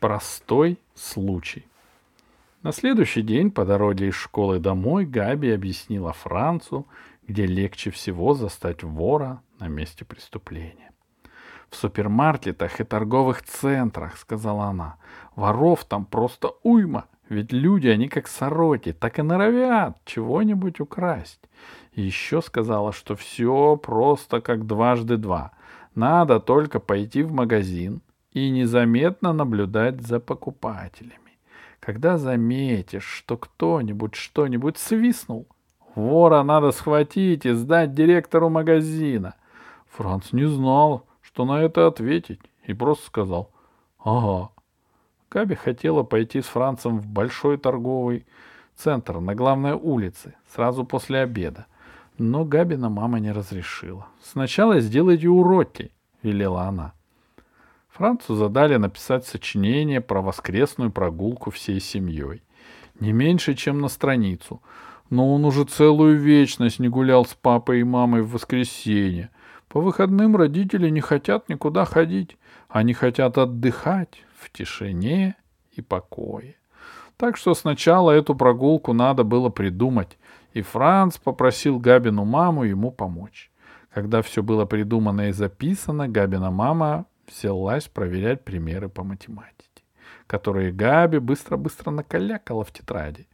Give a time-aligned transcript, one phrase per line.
[0.00, 1.66] Простой случай.
[2.62, 6.86] На следующий день по дороге из школы домой Габи объяснила Францу,
[7.28, 10.92] где легче всего застать вора на месте преступления.
[11.68, 14.96] В супермаркетах и торговых центрах, сказала она,
[15.36, 21.42] воров там просто уйма, ведь люди, они как сороки, так и норовят чего-нибудь украсть.
[21.92, 25.52] И еще сказала, что все просто как дважды два.
[25.94, 28.00] Надо только пойти в магазин
[28.32, 31.38] и незаметно наблюдать за покупателями.
[31.80, 35.46] Когда заметишь, что кто-нибудь что-нибудь свистнул,
[35.94, 39.34] вора надо схватить и сдать директору магазина.
[39.90, 43.50] Франц не знал, что на это ответить, и просто сказал
[43.98, 44.50] «Ага».
[45.30, 48.26] Габи хотела пойти с Францем в большой торговый
[48.76, 51.66] центр на главной улице сразу после обеда,
[52.18, 54.06] но Габина мама не разрешила.
[54.22, 55.92] «Сначала сделайте уроки»,—
[56.22, 56.94] велела она.
[58.00, 62.42] Францу задали написать сочинение про воскресную прогулку всей семьей.
[62.98, 64.62] Не меньше, чем на страницу.
[65.10, 69.28] Но он уже целую вечность не гулял с папой и мамой в воскресенье.
[69.68, 72.38] По выходным родители не хотят никуда ходить.
[72.70, 75.34] Они хотят отдыхать в тишине
[75.72, 76.56] и покое.
[77.18, 80.16] Так что сначала эту прогулку надо было придумать,
[80.54, 83.50] и Франц попросил Габину маму ему помочь.
[83.92, 89.84] Когда все было придумано и записано, Габина мама взялась проверять примеры по математике,
[90.26, 93.26] которые Габи быстро-быстро накалякала в тетради.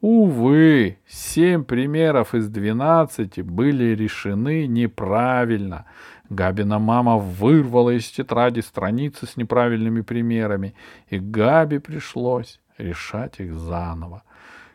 [0.00, 5.86] Увы, семь примеров из двенадцати были решены неправильно.
[6.28, 10.74] Габина мама вырвала из тетради страницы с неправильными примерами,
[11.08, 14.22] и Габи пришлось решать их заново.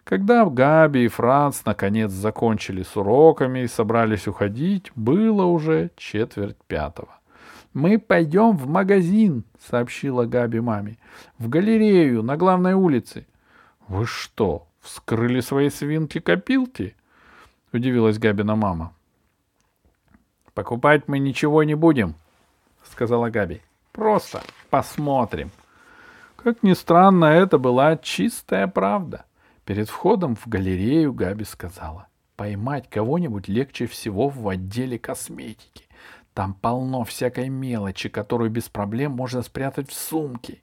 [0.03, 7.18] Когда Габи и Франц наконец закончили с уроками и собрались уходить, было уже четверть пятого.
[7.79, 10.97] «Мы пойдем в магазин»,— сообщила Габи маме.
[11.37, 13.25] «В галерею на главной улице».
[13.87, 16.97] «Вы что, вскрыли свои свинки-копилки?»—
[17.71, 18.93] удивилась Габина мама.
[20.53, 22.15] «Покупать мы ничего не будем»,—
[22.83, 23.61] сказала Габи.
[23.93, 25.49] «Просто посмотрим».
[26.35, 29.23] Как ни странно, это была чистая правда.
[29.63, 35.88] Перед входом в галерею Габи сказала, «Поймать кого-нибудь легче всего в отделе косметики.
[36.39, 40.61] Там полно всякой мелочи, которую без проблем можно спрятать в сумке.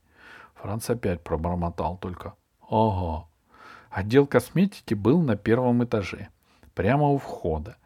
[0.54, 2.32] Франц опять пробормотал только.
[2.66, 3.28] Ого.
[3.91, 6.28] Отдел косметики был на первом этаже,
[6.75, 7.76] прямо у входа.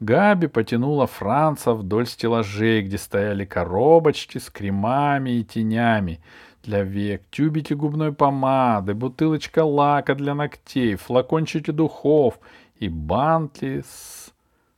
[0.00, 6.18] Габи потянула Франца вдоль стеллажей, где стояли коробочки с кремами и тенями
[6.64, 12.40] для век, тюбики губной помады, бутылочка лака для ногтей, флакончики духов
[12.80, 14.32] и банки с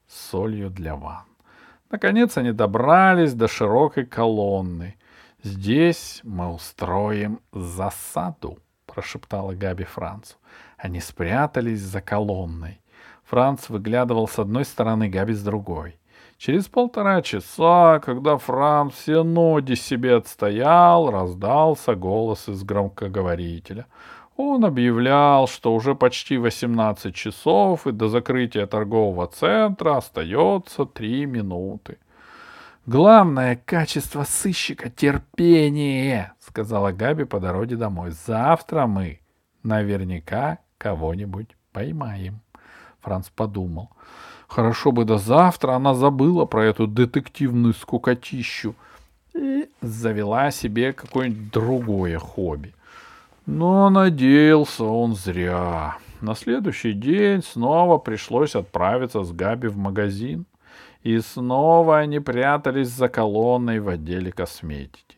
[0.06, 1.24] солью для ванн.
[1.90, 4.96] Наконец они добрались до широкой колонны.
[5.42, 10.36] «Здесь мы устроим засаду»,— прошептала Габи Францу.
[10.76, 12.80] Они спрятались за колонной.
[13.24, 15.98] Франц выглядывал с одной стороны, Габи с другой.
[16.36, 23.86] Через полтора часа, когда Франц все ноги себе отстоял, раздался голос из громкоговорителя—
[24.38, 31.98] он объявлял, что уже почти 18 часов и до закрытия торгового центра остается 3 минуты.
[32.86, 38.12] «Главное качество сыщика— терпение»,— сказала Габи по дороге домой.
[38.26, 39.20] «Завтра мы
[39.64, 42.40] наверняка кого-нибудь поймаем».
[43.00, 43.90] Франц подумал.
[44.46, 48.74] Хорошо бы до завтра она забыла про эту детективную скукотищу
[49.34, 52.72] и завела себе какое-нибудь другое хобби.
[53.50, 55.96] Но надеялся он зря.
[56.20, 60.44] На следующий день снова пришлось отправиться с Габи в магазин.
[61.02, 65.16] И снова они прятались за колонной в отделе косметики.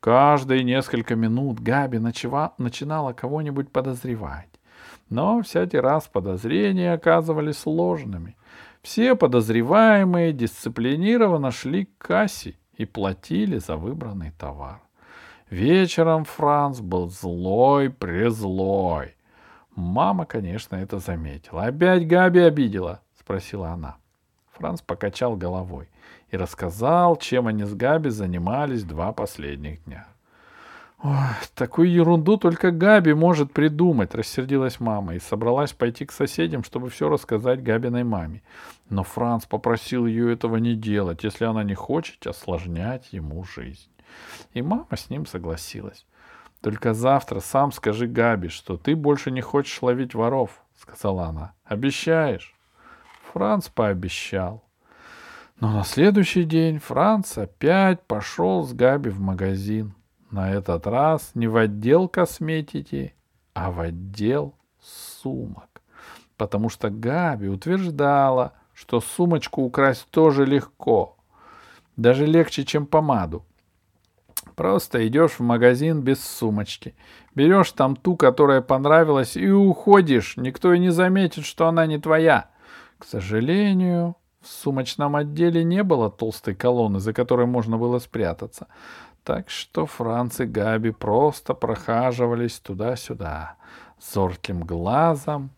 [0.00, 4.48] Каждые несколько минут Габи начала, начинала кого-нибудь подозревать.
[5.10, 8.38] Но всякий раз подозрения оказывались сложными.
[8.80, 14.85] Все подозреваемые дисциплинированно шли к кассе и платили за выбранный товар.
[15.50, 19.14] Вечером Франц был злой-призлой.
[19.76, 21.64] Мама, конечно, это заметила.
[21.64, 23.96] «Опять Габи обидела?»— спросила она.
[24.52, 25.88] Франц покачал головой
[26.30, 30.08] и рассказал, чем они с Габи занимались два последних дня.
[31.02, 31.12] «Ой,
[31.54, 37.08] такую ерунду только Габи может придумать»,— рассердилась мама и собралась пойти к соседям, чтобы все
[37.08, 38.42] рассказать Габиной маме.
[38.88, 43.90] Но Франц попросил ее этого не делать, если она не хочет осложнять ему жизнь.
[44.52, 46.06] И мама с ним согласилась.
[46.60, 51.52] «Только завтра сам скажи Габи, что ты больше не хочешь ловить воров»,— сказала она.
[51.64, 52.54] «Обещаешь?»
[53.32, 54.64] Франц пообещал.
[55.60, 59.94] Но на следующий день Франц опять пошел с Габи в магазин.
[60.30, 63.14] На этот раз не в отдел косметики,
[63.54, 65.82] а в отдел сумок.
[66.36, 71.16] Потому что Габи утверждала, что сумочку украсть тоже легко.
[71.96, 73.46] Даже легче, чем помаду.
[74.56, 76.94] Просто идешь в магазин без сумочки.
[77.34, 80.38] Берешь там ту, которая понравилась, и уходишь.
[80.38, 82.48] Никто и не заметит, что она не твоя.
[82.98, 88.66] К сожалению, в сумочном отделе не было толстой колонны, за которой можно было спрятаться.
[89.24, 93.56] Так что Франц и Габи просто прохаживались туда-сюда,
[94.00, 95.50] зорким глазом,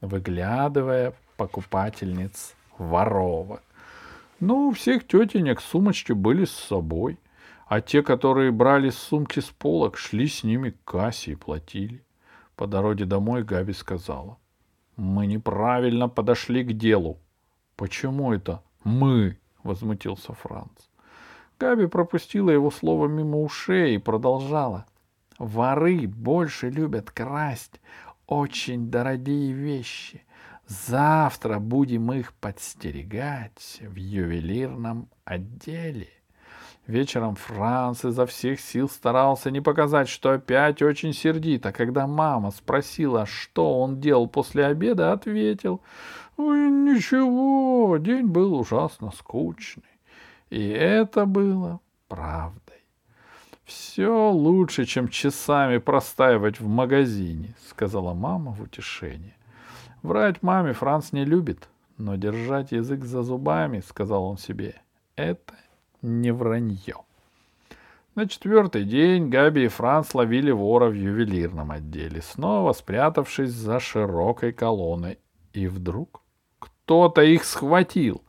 [0.00, 3.62] выглядывая покупательниц воровок.
[4.38, 7.18] Ну, у всех тетенек сумочки были с собой,
[7.66, 12.04] а те, которые брали сумки с полок, шли с ними к кассе и платили.
[12.54, 14.38] По дороге домой Габи сказала,
[14.96, 17.18] «Мы неправильно подошли к делу».
[17.76, 20.88] «Почему это мы?»— возмутился Франц.
[21.58, 24.86] Габи пропустила его слово мимо ушей и продолжала.
[25.38, 27.80] Воры больше любят красть
[28.26, 30.22] очень дорогие вещи.
[30.66, 36.08] Завтра будем их подстерегать в ювелирном отделе.
[36.86, 42.52] Вечером Франц изо всех сил старался не показать, что опять очень сердит, а когда мама
[42.52, 45.80] спросила, что он делал после обеда, ответил,
[46.36, 49.82] «Ой, ничего, день был ужасно скучный».
[50.50, 52.60] И это было правдой.
[53.64, 59.34] Все лучше, чем часами простаивать в магазине, сказала мама в утешение.
[60.02, 61.68] Врать маме Франц не любит,
[61.98, 64.76] но держать язык за зубами, сказал он себе,
[65.16, 65.54] это
[66.06, 66.96] не вранье.
[68.14, 74.52] На четвертый день Габи и Франц ловили вора в ювелирном отделе, снова спрятавшись за широкой
[74.52, 75.18] колонной.
[75.52, 76.22] И вдруг
[76.58, 78.22] кто-то их схватил.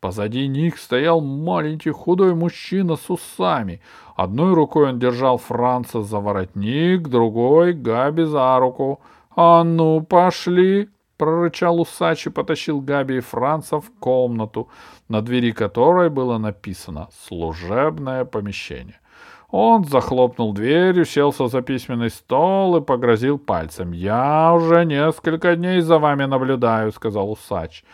[0.00, 3.82] Позади них стоял маленький худой мужчина с усами.
[4.14, 9.00] Одной рукой он держал Франца за воротник, другой— Габи за руку.
[9.34, 14.68] «А ну, пошли!»— прорычал усач и потащил Габи и Франца в комнату,
[15.08, 19.00] на двери которой было написано «Служебное помещение».
[19.48, 23.92] Он захлопнул дверь, уселся за письменный стол и погрозил пальцем.
[23.92, 27.84] «Я уже несколько дней за вами наблюдаю»,— сказал усач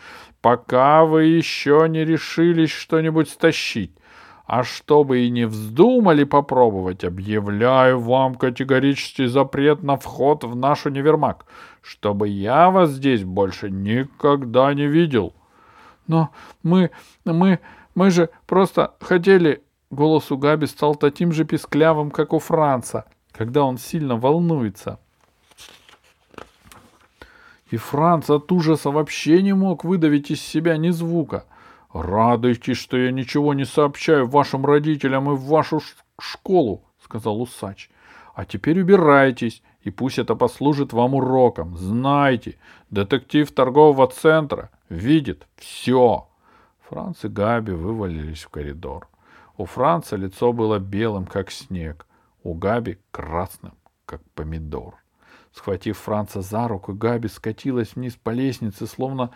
[0.43, 3.95] пока вы еще не решились что-нибудь стащить.
[4.45, 11.45] А чтобы и не вздумали попробовать, объявляю вам категорический запрет на вход в наш универмаг,
[11.81, 15.33] чтобы я вас здесь больше никогда не видел.
[16.07, 16.31] Но
[16.61, 16.91] мы,
[17.25, 17.59] мы,
[17.95, 19.63] мы же просто хотели...
[19.89, 24.97] Голос у Габи стал таким же писклявым, как у Франца, когда он сильно волнуется
[27.73, 31.45] и Франц от ужаса вообще не мог выдавить из себя ни звука.
[31.93, 35.79] «Радуйтесь, что я ничего не сообщаю вашим родителям и в вашу
[36.19, 37.91] школу»,— сказал усач.
[38.33, 41.77] «А теперь убирайтесь, и пусть это послужит вам уроком.
[41.77, 42.57] Знайте,
[42.89, 46.27] детектив торгового центра видит все».
[46.89, 49.07] Франц и Габи вывалились в коридор.
[49.55, 52.07] У Франца лицо было белым, как снег,
[52.43, 53.73] у Габи— красным,
[54.07, 55.02] как помидор.
[55.53, 59.29] Схватив Франца за руку, Габи скатилась вниз по лестнице, словно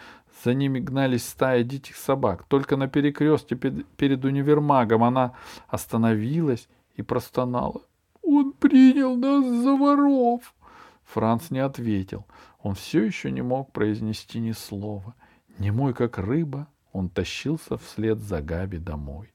[0.44, 2.44] за ними гнались стая диких собак.
[2.48, 5.34] Только на перекрестке перед универмагом она
[5.68, 7.82] остановилась и простонала.
[8.24, 10.54] «Он принял нас за воров!»
[11.06, 12.26] Франц не ответил.
[12.62, 15.14] Он все еще не мог произнести ни слова.
[15.60, 19.32] Немой, как рыба, он тащился вслед за Габи домой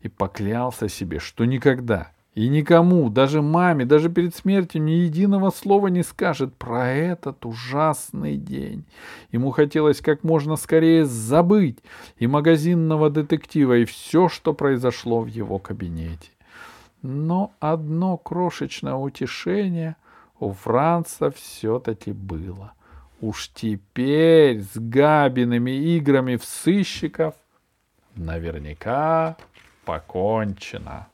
[0.00, 5.88] и поклялся себе, что никогда, и никому, даже маме, даже перед смертью ни единого слова
[5.88, 8.84] не скажет про этот ужасный день.
[9.32, 11.78] Ему хотелось как можно скорее забыть
[12.18, 16.30] и магазинного детектива, и все, что произошло в его кабинете.
[17.02, 19.96] Но одно крошечное утешение
[20.38, 22.74] у Франца все-таки было.
[23.20, 27.34] Уж теперь с Габиными играми в сыщиков
[28.14, 29.36] наверняка
[29.84, 31.08] покончено.